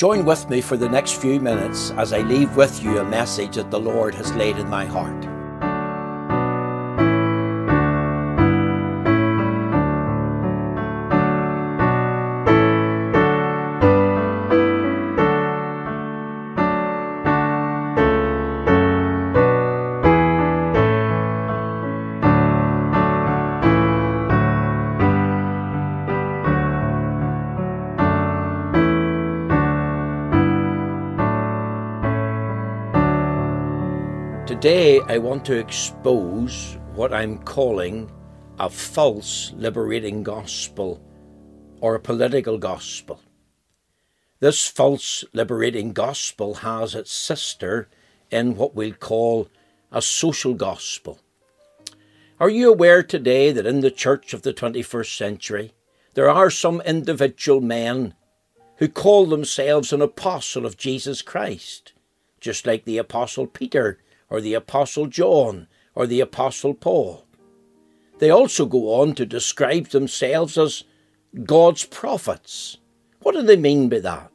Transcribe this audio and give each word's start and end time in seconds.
Join 0.00 0.24
with 0.24 0.48
me 0.48 0.62
for 0.62 0.78
the 0.78 0.88
next 0.88 1.20
few 1.20 1.38
minutes 1.40 1.90
as 1.98 2.14
I 2.14 2.20
leave 2.20 2.56
with 2.56 2.82
you 2.82 3.00
a 3.00 3.04
message 3.04 3.56
that 3.56 3.70
the 3.70 3.78
Lord 3.78 4.14
has 4.14 4.32
laid 4.32 4.56
in 4.56 4.66
my 4.66 4.86
heart. 4.86 5.26
Today, 34.60 35.00
I 35.00 35.16
want 35.16 35.46
to 35.46 35.56
expose 35.56 36.76
what 36.94 37.14
I'm 37.14 37.38
calling 37.38 38.12
a 38.58 38.68
false 38.68 39.54
liberating 39.56 40.22
gospel 40.22 41.02
or 41.80 41.94
a 41.94 41.98
political 41.98 42.58
gospel. 42.58 43.22
This 44.38 44.66
false 44.66 45.24
liberating 45.32 45.94
gospel 45.94 46.56
has 46.56 46.94
its 46.94 47.10
sister 47.10 47.88
in 48.30 48.54
what 48.54 48.74
we'll 48.74 48.92
call 48.92 49.48
a 49.90 50.02
social 50.02 50.52
gospel. 50.52 51.20
Are 52.38 52.50
you 52.50 52.70
aware 52.70 53.02
today 53.02 53.52
that 53.52 53.64
in 53.64 53.80
the 53.80 53.90
church 53.90 54.34
of 54.34 54.42
the 54.42 54.52
21st 54.52 55.16
century, 55.16 55.72
there 56.12 56.28
are 56.28 56.50
some 56.50 56.82
individual 56.82 57.62
men 57.62 58.12
who 58.76 58.88
call 58.88 59.24
themselves 59.24 59.90
an 59.90 60.02
apostle 60.02 60.66
of 60.66 60.76
Jesus 60.76 61.22
Christ, 61.22 61.94
just 62.40 62.66
like 62.66 62.84
the 62.84 62.98
apostle 62.98 63.46
Peter 63.46 63.98
or 64.30 64.40
the 64.40 64.54
Apostle 64.54 65.06
John 65.06 65.66
or 65.94 66.06
the 66.06 66.20
Apostle 66.20 66.72
Paul. 66.72 67.26
They 68.20 68.30
also 68.30 68.64
go 68.66 69.00
on 69.00 69.14
to 69.16 69.26
describe 69.26 69.88
themselves 69.88 70.56
as 70.56 70.84
God's 71.44 71.84
prophets. 71.84 72.78
What 73.22 73.34
do 73.34 73.42
they 73.42 73.56
mean 73.56 73.88
by 73.88 74.00
that? 74.00 74.30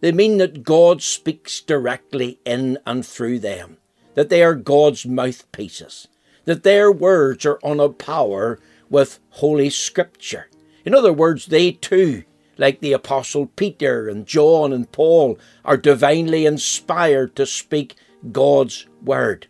They 0.00 0.12
mean 0.12 0.38
that 0.38 0.62
God 0.62 1.02
speaks 1.02 1.60
directly 1.60 2.38
in 2.44 2.78
and 2.86 3.04
through 3.04 3.40
them, 3.40 3.78
that 4.14 4.28
they 4.28 4.42
are 4.42 4.54
God's 4.54 5.06
mouthpieces, 5.06 6.08
that 6.44 6.62
their 6.62 6.92
words 6.92 7.44
are 7.46 7.58
on 7.62 7.80
a 7.80 7.88
power 7.88 8.60
with 8.90 9.18
Holy 9.30 9.70
Scripture. 9.70 10.48
In 10.84 10.94
other 10.94 11.12
words, 11.12 11.46
they 11.46 11.72
too, 11.72 12.24
like 12.58 12.80
the 12.80 12.92
Apostle 12.92 13.46
Peter 13.46 14.08
and 14.08 14.26
John 14.26 14.72
and 14.72 14.90
Paul, 14.92 15.38
are 15.64 15.76
divinely 15.76 16.46
inspired 16.46 17.34
to 17.36 17.46
speak 17.46 17.96
God's 18.30 18.86
Word. 19.06 19.46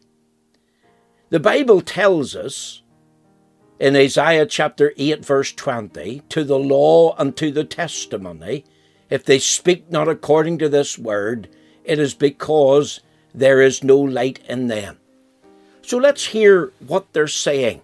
The 1.30 1.40
Bible 1.40 1.80
tells 1.80 2.36
us 2.36 2.82
in 3.80 3.96
Isaiah 3.96 4.46
chapter 4.46 4.92
8, 4.96 5.24
verse 5.24 5.52
20, 5.52 6.22
to 6.28 6.44
the 6.44 6.58
law 6.58 7.16
and 7.16 7.36
to 7.36 7.50
the 7.50 7.64
testimony, 7.64 8.64
if 9.10 9.24
they 9.24 9.38
speak 9.38 9.90
not 9.90 10.08
according 10.08 10.58
to 10.58 10.68
this 10.68 10.98
word, 10.98 11.48
it 11.84 11.98
is 11.98 12.14
because 12.14 13.00
there 13.34 13.60
is 13.60 13.82
no 13.82 13.98
light 13.98 14.40
in 14.48 14.68
them. 14.68 14.98
So 15.82 15.98
let's 15.98 16.26
hear 16.26 16.72
what 16.86 17.12
they're 17.12 17.28
saying. 17.28 17.82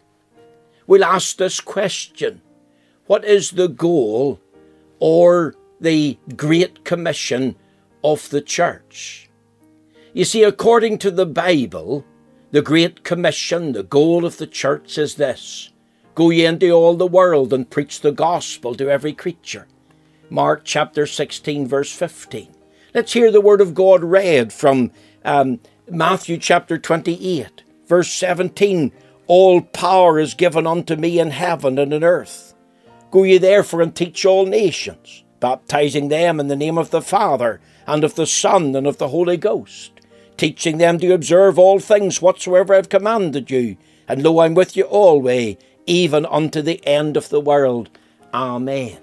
We'll 0.87 1.05
ask 1.05 1.37
this 1.37 1.61
question 1.61 2.43
What 3.07 3.25
is 3.25 3.53
the 3.53 3.69
goal 3.69 4.41
or 4.99 5.55
the 5.81 6.19
Great 6.37 6.85
Commission 6.85 7.57
of 8.03 8.29
the 8.31 8.41
church? 8.41 9.22
You 10.15 10.27
see, 10.27 10.43
according 10.43 10.99
to 10.99 11.11
the 11.11 11.25
Bible, 11.25 12.05
the 12.51 12.61
Great 12.61 13.03
Commission, 13.03 13.73
the 13.73 13.83
goal 13.83 14.27
of 14.27 14.37
the 14.37 14.47
church 14.47 14.99
is 14.99 15.15
this 15.15 15.71
Go 16.15 16.29
ye 16.29 16.45
into 16.45 16.71
all 16.71 16.97
the 16.97 17.07
world 17.07 17.51
and 17.55 17.71
preach 17.71 18.03
the 18.03 18.13
gospel 18.13 18.75
to 18.75 18.91
every 18.91 19.15
creature. 19.15 19.69
Mark 20.29 20.65
chapter 20.65 21.07
16, 21.07 21.67
verse 21.67 21.91
15. 21.95 22.55
Let's 22.95 23.15
hear 23.15 23.31
the 23.31 23.41
word 23.41 23.63
of 23.63 23.73
God 23.73 24.05
read 24.05 24.53
from 24.53 24.91
um, 25.25 25.61
Matthew 25.89 26.37
chapter 26.37 26.77
28, 26.77 27.63
verse 27.87 28.13
17. 28.13 28.93
All 29.27 29.63
power 29.63 30.19
is 30.19 30.35
given 30.35 30.67
unto 30.67 30.95
me 30.95 31.21
in 31.21 31.31
heaven 31.31 31.79
and 31.79 31.95
in 31.95 32.05
earth. 32.05 32.53
Go 33.11 33.23
ye 33.23 33.39
therefore 33.39 33.81
and 33.81 33.97
teach 33.97 34.27
all 34.27 34.45
nations, 34.45 35.25
baptizing 35.41 36.09
them 36.09 36.39
in 36.39 36.49
the 36.49 36.57
name 36.57 36.77
of 36.77 36.91
the 36.91 37.01
Father, 37.01 37.63
and 37.87 38.05
of 38.05 38.15
the 38.15 38.27
Son, 38.27 38.77
and 38.77 38.87
of 38.87 38.99
the 38.99 39.09
Holy 39.09 39.39
Ghost 39.39 40.02
teaching 40.43 40.79
them 40.79 40.99
to 40.99 41.15
observe 41.15 41.57
all 41.57 41.79
things 41.79 42.21
whatsoever 42.21 42.73
I 42.73 42.79
have 42.79 42.89
commanded 42.89 43.49
you. 43.49 43.77
And 44.09 44.25
lo, 44.25 44.41
I'm 44.41 44.55
with 44.55 44.77
you 44.77 44.83
always, 44.83 45.57
even 45.87 46.27
unto 46.27 46.61
the 46.61 46.85
end 46.85 47.17
of 47.17 47.29
the 47.29 47.41
world. 47.41 47.89
Amen. 48.35 48.99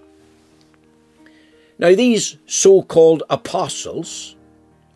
Now, 1.77 1.95
these 1.95 2.35
so 2.45 2.81
called 2.81 3.23
apostles, 3.29 4.35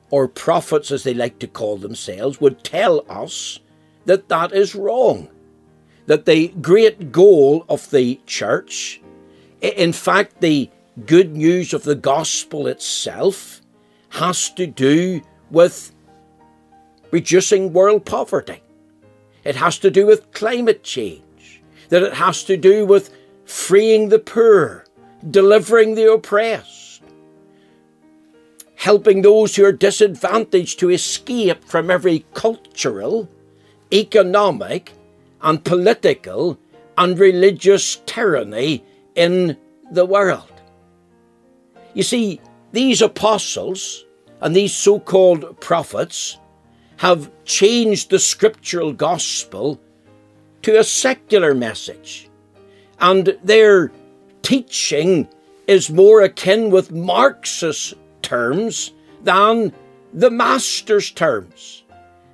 or 0.10 0.28
prophets 0.28 0.92
as 0.92 1.04
they 1.04 1.14
like 1.14 1.40
to 1.40 1.48
call 1.48 1.78
themselves, 1.78 2.42
would 2.42 2.62
tell 2.62 3.06
us 3.08 3.62
that 4.04 4.28
that 4.28 4.52
is 4.52 4.76
wrong. 4.76 5.30
That 6.08 6.26
the 6.26 6.50
great 6.50 7.14
goal 7.14 7.66
of 7.70 7.90
the 7.90 8.20
church, 8.26 9.00
in 9.62 9.94
fact, 9.94 10.42
the 10.42 10.70
good 11.06 11.38
news 11.38 11.74
of 11.74 11.84
the 11.84 11.96
gospel 11.96 12.68
itself, 12.68 13.62
has 14.10 14.50
to 14.50 14.68
do 14.68 15.22
with 15.50 15.94
reducing 17.14 17.72
world 17.72 18.04
poverty. 18.06 18.60
It 19.44 19.56
has 19.56 19.78
to 19.80 19.92
do 19.92 20.08
with 20.08 20.32
climate 20.32 20.84
change, 20.84 21.62
that 21.90 22.02
it 22.02 22.16
has 22.16 22.44
to 22.46 22.58
do 22.58 22.88
with 22.88 23.16
freeing 23.46 24.10
the 24.10 24.18
poor, 24.18 24.86
delivering 25.30 25.94
the 25.94 26.12
oppressed, 26.12 27.04
helping 28.74 29.22
those 29.22 29.56
who 29.56 29.64
are 29.64 29.72
disadvantaged 29.72 30.80
to 30.80 30.90
escape 30.90 31.64
from 31.64 31.92
every 31.92 32.26
cultural, 32.34 33.30
economic, 33.94 34.94
and 35.44 35.64
political 35.64 36.58
and 36.98 37.20
religious 37.20 37.98
tyranny 38.08 38.84
in 39.14 39.56
the 39.92 40.06
world. 40.06 40.52
You 41.94 42.02
see, 42.02 42.42
these 42.72 43.04
apostles 43.04 44.04
and 44.42 44.56
these 44.56 44.74
so 44.74 45.00
called 45.00 45.60
prophets 45.60 46.40
have 47.04 47.30
changed 47.44 48.10
the 48.10 48.18
scriptural 48.18 48.94
gospel 48.94 49.78
to 50.62 50.80
a 50.80 50.84
secular 50.86 51.54
message. 51.54 52.30
And 52.98 53.38
their 53.44 53.92
teaching 54.42 55.28
is 55.68 55.90
more 55.90 56.22
akin 56.22 56.70
with 56.70 56.94
Marxist 56.94 57.96
terms 58.22 58.94
than 59.22 59.74
the 60.14 60.30
Master's 60.30 61.12
terms. 61.12 61.84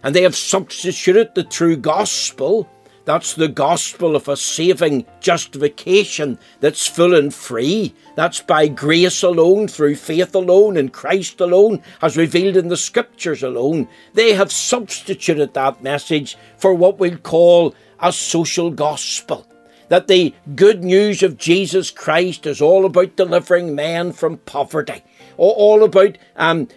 And 0.04 0.16
they 0.16 0.22
have 0.22 0.36
substituted 0.36 1.34
the 1.34 1.46
true 1.46 1.76
gospel 1.76 2.70
that's 3.10 3.34
the 3.34 3.48
gospel 3.48 4.16
of 4.16 4.28
a 4.28 4.38
saving 4.38 5.04
justification 5.20 6.38
that's 6.60 6.86
full 6.86 7.16
and 7.16 7.34
free. 7.34 7.96
That's 8.14 8.40
by 8.40 8.68
grace 8.68 9.24
alone, 9.24 9.68
through 9.68 9.96
faith 9.96 10.36
alone, 10.36 10.78
in 10.78 10.90
Christ 10.90 11.42
alone, 11.42 11.82
as 12.04 12.16
revealed 12.16 12.56
in 12.56 12.68
the 12.68 12.78
scriptures 12.78 13.42
alone. 13.42 13.88
They 14.14 14.34
have 14.34 14.52
substituted 14.52 15.56
that 15.56 15.82
message 15.82 16.38
for 16.56 16.72
what 16.76 17.00
we'll 17.00 17.18
call 17.18 17.74
a 18.00 18.14
social 18.14 18.70
gospel. 18.70 19.48
That 19.88 20.08
the 20.08 20.36
good 20.56 20.84
news 20.84 21.24
of 21.24 21.40
Jesus 21.40 21.90
Christ 21.90 22.46
is 22.46 22.62
all 22.62 22.86
about 22.86 23.16
delivering 23.16 23.74
men 23.74 24.14
from 24.14 24.38
poverty, 24.38 25.02
all 25.36 25.84
about 25.84 26.16
um, 26.36 26.68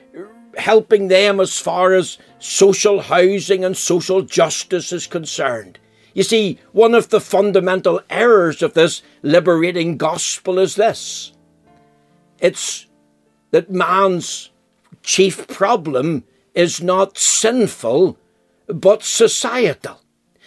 helping 0.57 1.09
them 1.09 1.41
as 1.41 1.59
far 1.59 1.93
as 1.93 2.17
social 2.39 3.03
housing 3.03 3.67
and 3.67 3.77
social 3.77 4.23
justice 4.23 4.95
is 4.95 5.07
concerned. 5.07 5.79
You 6.15 6.23
see, 6.23 6.59
one 6.73 6.95
of 6.95 7.09
the 7.09 7.21
fundamental 7.21 8.01
errors 8.11 8.63
of 8.63 8.75
this 8.75 9.03
liberating 9.23 9.97
gospel 9.97 10.59
is 10.59 10.75
this 10.75 11.33
it's 12.39 12.87
that 13.51 13.71
man's 13.71 14.51
chief 15.03 15.47
problem 15.47 16.25
is 16.55 16.83
not 16.83 17.17
sinful, 17.17 18.19
but 18.67 19.03
societal. 19.03 20.01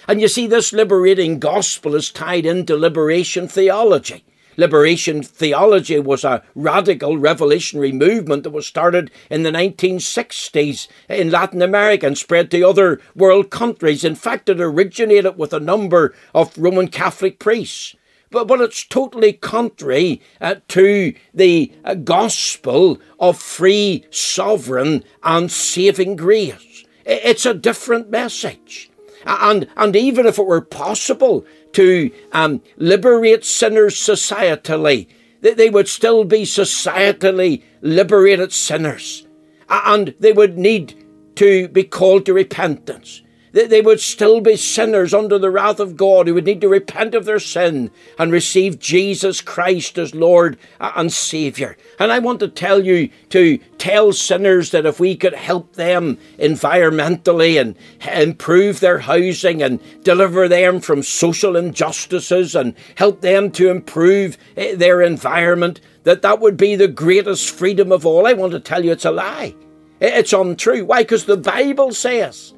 And 0.08 0.22
you 0.22 0.28
see, 0.28 0.46
this 0.46 0.74
liberating 0.74 1.40
gospel 1.40 1.96
is 1.96 2.12
tied 2.12 2.46
into 2.46 2.76
liberation 2.76 3.48
theology. 3.48 4.24
Liberation 4.58 5.22
theology 5.24 6.00
was 6.00 6.24
a 6.24 6.44
radical 6.56 7.18
revolutionary 7.18 7.92
movement 7.92 8.44
that 8.44 8.52
was 8.52 8.66
started 8.66 9.12
in 9.30 9.44
the 9.44 9.52
1960s 9.52 10.88
in 11.10 11.32
Latin 11.32 11.62
America 11.62 12.08
and 12.08 12.18
spread 12.18 12.50
to 12.52 12.64
other 12.64 13.02
world 13.16 13.50
countries. 13.50 14.04
In 14.04 14.16
fact, 14.16 14.50
it 14.50 14.62
originated 14.62 15.38
with 15.38 15.54
a 15.54 15.60
number 15.60 16.14
of 16.34 16.58
Roman 16.58 16.88
Catholic 16.88 17.40
priests. 17.40 17.96
but, 18.32 18.48
but 18.48 18.62
it's 18.62 18.84
totally 18.86 19.34
contrary 19.34 20.22
uh, 20.42 20.56
to 20.68 21.14
the 21.34 21.72
uh, 21.84 21.96
gospel 21.96 23.00
of 23.20 23.38
free, 23.38 24.06
sovereign, 24.10 25.04
and 25.24 25.52
saving 25.52 26.16
grace. 26.16 26.86
It's 27.06 27.46
a 27.46 27.54
different 27.54 28.10
message. 28.10 28.90
And, 29.26 29.68
and 29.76 29.96
even 29.96 30.26
if 30.26 30.38
it 30.38 30.46
were 30.46 30.62
possible 30.62 31.46
to 31.76 32.10
um, 32.32 32.62
liberate 32.78 33.44
sinners 33.44 33.96
societally, 33.96 35.08
they 35.42 35.70
would 35.70 35.88
still 35.88 36.24
be 36.24 36.44
societally 36.44 37.64
liberated 37.82 38.52
sinners. 38.52 39.28
And 39.70 40.16
they 40.20 40.32
would 40.32 40.58
need 40.58 41.06
to 41.36 41.68
be 41.68 41.84
called 41.84 42.26
to 42.26 42.34
repentance 42.34 43.22
they 43.56 43.80
would 43.80 44.02
still 44.02 44.42
be 44.42 44.58
sinners 44.58 45.14
under 45.14 45.40
the 45.40 45.50
wrath 45.50 45.80
of 45.80 45.96
God 45.96 46.28
who 46.28 46.34
would 46.34 46.44
need 46.44 46.60
to 46.60 46.68
repent 46.68 47.16
of 47.16 47.24
their 47.24 47.40
sin 47.40 47.90
and 48.20 48.30
receive 48.30 48.80
Jesus 48.80 49.40
Christ 49.40 49.98
as 49.98 50.14
Lord 50.14 50.58
and 50.82 51.12
Saviour. 51.12 51.78
And 51.98 52.12
I 52.12 52.20
want 52.20 52.42
to 52.42 52.50
tell 52.50 52.84
you 52.84 53.10
to 53.30 53.58
tell 53.78 54.12
sinners 54.12 54.72
that 54.72 54.86
if 54.86 55.00
we 55.00 55.16
could 55.16 55.34
help 55.34 55.74
them 55.76 56.18
environmentally 56.38 57.60
and 57.60 57.78
improve 58.14 58.82
their 58.82 59.00
housing 59.00 59.64
and 59.64 59.80
deliver 60.04 60.50
them 60.50 60.82
from 60.82 61.02
social 61.02 61.56
injustices 61.56 62.56
and 62.56 62.76
help 62.96 63.22
them 63.22 63.52
to 63.52 63.70
improve 63.70 64.38
eh, 64.58 64.76
their 64.76 65.02
environment, 65.02 65.80
that 66.04 66.22
that 66.24 66.42
would 66.42 66.58
be 66.58 66.76
the 66.76 66.90
greatest 66.90 67.52
freedom 67.52 67.94
of 67.94 68.06
all. 68.06 68.28
I 68.28 68.34
want 68.34 68.52
to 68.52 68.60
tell 68.60 68.84
you 68.84 68.92
it's 68.92 69.06
a 69.06 69.12
lie. 69.12 69.56
It's 70.02 70.34
untrue. 70.34 70.84
Why? 70.84 71.04
Because 71.04 71.24
the 71.24 71.38
Bible 71.38 71.94
says 71.94 72.54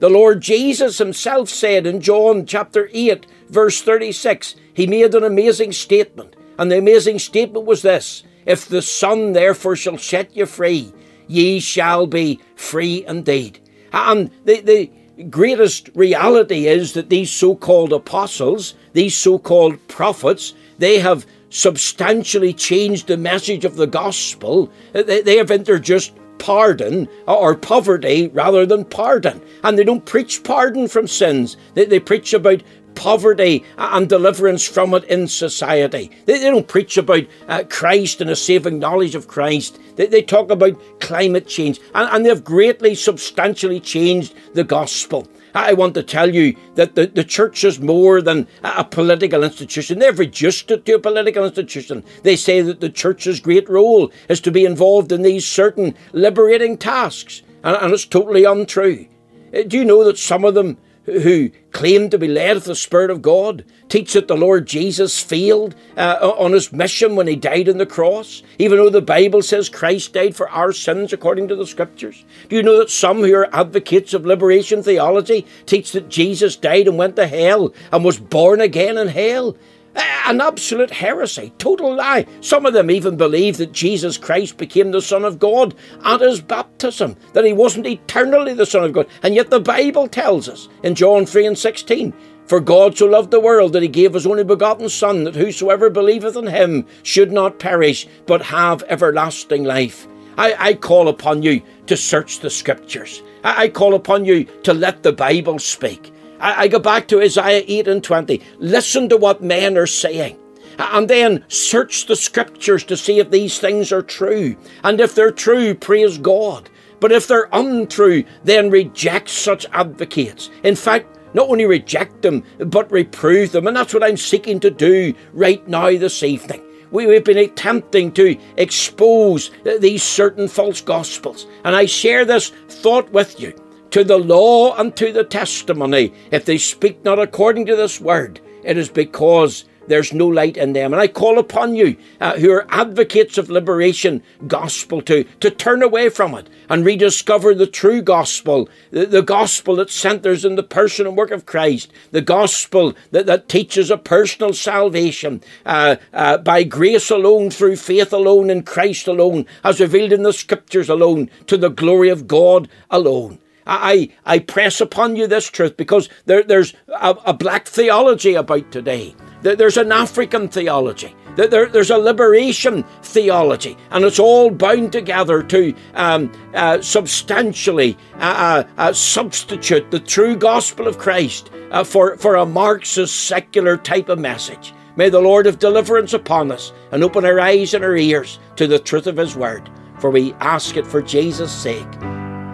the 0.00 0.08
Lord 0.08 0.40
Jesus 0.40 0.98
himself 0.98 1.50
said 1.50 1.86
in 1.86 2.00
John 2.00 2.46
chapter 2.46 2.88
8, 2.92 3.26
verse 3.50 3.82
36, 3.82 4.56
he 4.72 4.86
made 4.86 5.14
an 5.14 5.24
amazing 5.24 5.72
statement. 5.72 6.36
And 6.58 6.70
the 6.70 6.78
amazing 6.78 7.18
statement 7.18 7.66
was 7.66 7.82
this 7.82 8.24
If 8.46 8.66
the 8.66 8.82
Son 8.82 9.32
therefore 9.32 9.76
shall 9.76 9.98
set 9.98 10.34
you 10.34 10.46
free, 10.46 10.92
ye 11.26 11.60
shall 11.60 12.06
be 12.06 12.40
free 12.56 13.04
indeed. 13.06 13.60
And 13.92 14.30
the, 14.44 14.60
the 14.62 14.90
greatest 15.24 15.90
reality 15.94 16.66
is 16.66 16.94
that 16.94 17.10
these 17.10 17.30
so 17.30 17.54
called 17.54 17.92
apostles, 17.92 18.74
these 18.94 19.14
so 19.14 19.38
called 19.38 19.86
prophets, 19.88 20.54
they 20.78 20.98
have 21.00 21.26
substantially 21.50 22.54
changed 22.54 23.06
the 23.06 23.16
message 23.16 23.66
of 23.66 23.76
the 23.76 23.86
gospel. 23.86 24.72
They, 24.92 25.20
they 25.20 25.36
have 25.36 25.50
introduced 25.50 26.14
pardon 26.40 27.08
or 27.28 27.54
poverty 27.54 28.28
rather 28.28 28.66
than 28.66 28.84
pardon. 28.84 29.40
And 29.62 29.78
they 29.78 29.84
don't 29.84 30.04
preach 30.04 30.42
pardon 30.42 30.88
from 30.88 31.06
sins, 31.06 31.56
they, 31.74 31.84
they 31.84 32.00
preach 32.00 32.32
about 32.32 32.62
poverty 32.96 33.64
and 33.78 34.08
deliverance 34.08 34.66
from 34.66 34.94
it 34.94 35.04
in 35.04 35.28
society. 35.28 36.10
They, 36.26 36.38
they 36.38 36.50
don't 36.50 36.66
preach 36.66 36.96
about 36.96 37.24
uh, 37.46 37.62
Christ 37.68 38.20
and 38.20 38.30
a 38.30 38.36
saving 38.36 38.80
knowledge 38.80 39.14
of 39.14 39.28
Christ. 39.28 39.78
They, 39.96 40.06
they 40.06 40.22
talk 40.22 40.50
about 40.50 40.80
climate 41.00 41.46
change, 41.46 41.80
and, 41.94 42.08
and 42.10 42.26
they've 42.26 42.42
greatly, 42.44 42.94
substantially 42.94 43.80
changed 43.80 44.34
the 44.54 44.64
gospel. 44.64 45.28
I 45.54 45.72
want 45.72 45.94
to 45.94 46.02
tell 46.02 46.34
you 46.34 46.56
that 46.74 46.94
the, 46.94 47.06
the 47.06 47.24
church 47.24 47.64
is 47.64 47.80
more 47.80 48.22
than 48.22 48.46
a 48.62 48.84
political 48.84 49.42
institution. 49.44 49.98
They've 49.98 50.18
reduced 50.18 50.70
it 50.70 50.84
to 50.86 50.94
a 50.94 50.98
political 50.98 51.44
institution. 51.44 52.04
They 52.22 52.36
say 52.36 52.60
that 52.62 52.80
the 52.80 52.90
church's 52.90 53.40
great 53.40 53.68
role 53.68 54.10
is 54.28 54.40
to 54.42 54.50
be 54.50 54.64
involved 54.64 55.12
in 55.12 55.22
these 55.22 55.46
certain 55.46 55.94
liberating 56.12 56.76
tasks, 56.76 57.42
and, 57.64 57.76
and 57.76 57.92
it's 57.92 58.04
totally 58.04 58.44
untrue. 58.44 59.06
Uh, 59.54 59.62
do 59.62 59.78
you 59.78 59.84
know 59.84 60.04
that 60.04 60.18
some 60.18 60.44
of 60.44 60.54
them 60.54 60.78
who 61.10 61.50
claim 61.72 62.10
to 62.10 62.18
be 62.18 62.28
led 62.28 62.56
of 62.56 62.64
the 62.64 62.74
Spirit 62.74 63.10
of 63.10 63.22
God 63.22 63.64
teach 63.88 64.12
that 64.12 64.28
the 64.28 64.36
Lord 64.36 64.66
Jesus 64.66 65.20
failed 65.20 65.74
uh, 65.96 66.34
on 66.38 66.52
his 66.52 66.72
mission 66.72 67.16
when 67.16 67.26
he 67.26 67.36
died 67.36 67.68
on 67.68 67.78
the 67.78 67.86
cross, 67.86 68.42
even 68.58 68.78
though 68.78 68.90
the 68.90 69.02
Bible 69.02 69.42
says 69.42 69.68
Christ 69.68 70.12
died 70.12 70.36
for 70.36 70.48
our 70.50 70.72
sins 70.72 71.12
according 71.12 71.48
to 71.48 71.56
the 71.56 71.66
Scriptures? 71.66 72.24
Do 72.48 72.56
you 72.56 72.62
know 72.62 72.78
that 72.78 72.90
some 72.90 73.18
who 73.18 73.34
are 73.34 73.54
advocates 73.54 74.14
of 74.14 74.26
liberation 74.26 74.82
theology 74.82 75.46
teach 75.66 75.92
that 75.92 76.08
Jesus 76.08 76.56
died 76.56 76.88
and 76.88 76.98
went 76.98 77.16
to 77.16 77.26
hell 77.26 77.74
and 77.92 78.04
was 78.04 78.18
born 78.18 78.60
again 78.60 78.96
in 78.96 79.08
hell? 79.08 79.56
An 79.96 80.40
absolute 80.40 80.90
heresy, 80.90 81.52
total 81.58 81.96
lie. 81.96 82.24
Some 82.40 82.64
of 82.64 82.72
them 82.72 82.90
even 82.90 83.16
believe 83.16 83.56
that 83.56 83.72
Jesus 83.72 84.16
Christ 84.16 84.58
became 84.58 84.92
the 84.92 85.02
Son 85.02 85.24
of 85.24 85.40
God 85.40 85.74
at 86.04 86.20
his 86.20 86.40
baptism, 86.40 87.16
that 87.32 87.44
he 87.44 87.52
wasn't 87.52 87.88
eternally 87.88 88.54
the 88.54 88.66
Son 88.66 88.84
of 88.84 88.92
God. 88.92 89.08
And 89.24 89.34
yet 89.34 89.50
the 89.50 89.58
Bible 89.58 90.06
tells 90.06 90.48
us 90.48 90.68
in 90.84 90.94
John 90.94 91.26
3 91.26 91.46
and 91.46 91.58
16 91.58 92.14
For 92.46 92.60
God 92.60 92.96
so 92.96 93.06
loved 93.06 93.32
the 93.32 93.40
world 93.40 93.72
that 93.72 93.82
he 93.82 93.88
gave 93.88 94.14
his 94.14 94.26
only 94.26 94.44
begotten 94.44 94.88
Son, 94.88 95.24
that 95.24 95.34
whosoever 95.34 95.90
believeth 95.90 96.36
in 96.36 96.46
him 96.46 96.86
should 97.02 97.32
not 97.32 97.58
perish, 97.58 98.06
but 98.26 98.42
have 98.42 98.84
everlasting 98.88 99.64
life. 99.64 100.06
I, 100.38 100.54
I 100.68 100.74
call 100.74 101.08
upon 101.08 101.42
you 101.42 101.60
to 101.86 101.96
search 101.96 102.38
the 102.38 102.50
Scriptures. 102.50 103.22
I, 103.42 103.64
I 103.64 103.68
call 103.68 103.94
upon 103.94 104.24
you 104.24 104.44
to 104.62 104.72
let 104.72 105.02
the 105.02 105.12
Bible 105.12 105.58
speak. 105.58 106.12
I, 106.40 106.62
I 106.62 106.68
go 106.68 106.78
back 106.78 107.08
to 107.08 107.20
Isaiah 107.20 107.64
8 107.66 107.88
and 107.88 108.02
20. 108.04 108.40
Listen 108.58 109.08
to 109.08 109.16
what 109.16 109.42
men 109.42 109.76
are 109.76 109.86
saying 109.86 110.38
and 110.78 111.08
then 111.08 111.44
search 111.48 112.06
the 112.06 112.16
scriptures 112.16 112.84
to 112.84 112.96
see 112.96 113.18
if 113.18 113.30
these 113.30 113.58
things 113.58 113.92
are 113.92 114.02
true. 114.02 114.56
And 114.82 115.00
if 115.00 115.14
they're 115.14 115.30
true, 115.30 115.74
praise 115.74 116.18
God. 116.18 116.70
But 117.00 117.12
if 117.12 117.26
they're 117.26 117.48
untrue, 117.52 118.24
then 118.44 118.70
reject 118.70 119.28
such 119.28 119.66
advocates. 119.72 120.50
In 120.62 120.76
fact, 120.76 121.18
not 121.34 121.48
only 121.48 121.64
reject 121.64 122.22
them, 122.22 122.44
but 122.58 122.90
reprove 122.90 123.52
them. 123.52 123.66
And 123.66 123.76
that's 123.76 123.94
what 123.94 124.02
I'm 124.02 124.16
seeking 124.16 124.60
to 124.60 124.70
do 124.70 125.14
right 125.32 125.66
now 125.68 125.90
this 125.90 126.22
evening. 126.22 126.62
We, 126.90 127.04
have 127.14 127.24
been 127.24 127.38
attempting 127.38 128.12
to 128.12 128.36
expose 128.56 129.52
these 129.78 130.02
certain 130.02 130.48
false 130.48 130.80
gospels. 130.80 131.46
And 131.64 131.76
I 131.76 131.86
share 131.86 132.24
this 132.24 132.50
thought 132.68 133.10
with 133.12 133.38
you 133.38 133.54
to 133.90 134.04
the 134.04 134.18
law 134.18 134.76
and 134.76 134.96
to 134.96 135.12
the 135.12 135.24
testimony. 135.24 136.12
If 136.30 136.44
they 136.44 136.58
speak 136.58 137.04
not 137.04 137.18
according 137.18 137.66
to 137.66 137.76
this 137.76 138.00
word, 138.00 138.40
it 138.64 138.76
is 138.76 138.88
because 138.88 139.64
there's 139.90 140.12
no 140.12 140.28
light 140.28 140.56
in 140.56 140.72
them. 140.72 140.92
And 140.92 141.02
I 141.02 141.08
call 141.08 141.38
upon 141.38 141.74
you, 141.74 141.96
uh, 142.20 142.36
who 142.36 142.50
are 142.52 142.66
advocates 142.68 143.38
of 143.38 143.50
liberation 143.50 144.22
gospel, 144.46 145.02
to, 145.02 145.24
to 145.24 145.50
turn 145.50 145.82
away 145.82 146.08
from 146.08 146.34
it 146.34 146.48
and 146.68 146.84
rediscover 146.84 147.54
the 147.54 147.66
true 147.66 148.00
gospel, 148.00 148.68
the, 148.92 149.04
the 149.06 149.22
gospel 149.22 149.76
that 149.76 149.90
centers 149.90 150.44
in 150.44 150.54
the 150.54 150.62
person 150.62 151.06
and 151.06 151.16
work 151.16 151.32
of 151.32 151.44
Christ, 151.44 151.92
the 152.12 152.20
gospel 152.20 152.94
that, 153.10 153.26
that 153.26 153.48
teaches 153.48 153.90
a 153.90 153.96
personal 153.96 154.52
salvation 154.52 155.42
uh, 155.66 155.96
uh, 156.12 156.38
by 156.38 156.62
grace 156.62 157.10
alone, 157.10 157.50
through 157.50 157.76
faith 157.76 158.12
alone, 158.12 158.48
in 158.48 158.62
Christ 158.62 159.08
alone, 159.08 159.44
as 159.64 159.80
revealed 159.80 160.12
in 160.12 160.22
the 160.22 160.32
scriptures 160.32 160.88
alone, 160.88 161.30
to 161.48 161.56
the 161.56 161.68
glory 161.68 162.10
of 162.10 162.28
God 162.28 162.68
alone. 162.90 163.40
I, 163.70 164.08
I 164.26 164.40
press 164.40 164.80
upon 164.80 165.14
you 165.14 165.26
this 165.26 165.48
truth 165.48 165.76
because 165.76 166.08
there, 166.26 166.42
there's 166.42 166.74
a, 166.88 167.16
a 167.26 167.32
black 167.32 167.68
theology 167.68 168.34
about 168.34 168.72
today. 168.72 169.14
There's 169.42 169.76
an 169.76 169.92
African 169.92 170.48
theology. 170.48 171.14
There, 171.36 171.66
there's 171.66 171.90
a 171.90 171.96
liberation 171.96 172.82
theology, 173.02 173.76
and 173.90 174.04
it's 174.04 174.18
all 174.18 174.50
bound 174.50 174.92
together 174.92 175.42
to 175.44 175.74
um, 175.94 176.30
uh, 176.52 176.82
substantially 176.82 177.96
uh, 178.16 178.18
uh, 178.18 178.68
uh 178.76 178.92
substitute 178.92 179.90
the 179.90 180.00
true 180.00 180.36
gospel 180.36 180.88
of 180.88 180.98
Christ 180.98 181.50
uh, 181.70 181.84
for, 181.84 182.16
for 182.16 182.34
a 182.34 182.44
Marxist 182.44 183.28
secular 183.28 183.76
type 183.76 184.08
of 184.08 184.18
message. 184.18 184.74
May 184.96 185.08
the 185.08 185.20
Lord 185.20 185.46
have 185.46 185.60
deliverance 185.60 186.12
upon 186.12 186.50
us 186.50 186.72
and 186.90 187.04
open 187.04 187.24
our 187.24 187.40
eyes 187.40 187.72
and 187.72 187.84
our 187.84 187.96
ears 187.96 188.40
to 188.56 188.66
the 188.66 188.78
truth 188.78 189.06
of 189.06 189.16
His 189.16 189.36
word. 189.36 189.70
For 190.00 190.10
we 190.10 190.34
ask 190.40 190.76
it 190.76 190.86
for 190.86 191.00
Jesus' 191.00 191.52
sake. 191.52 191.86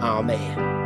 Amen. 0.01 0.76